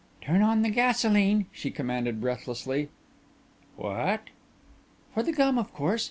[0.19, 2.89] "Turn on the gasolene," she commanded breathlessly.
[3.75, 4.31] "What?"
[5.13, 5.99] "For the gum of course.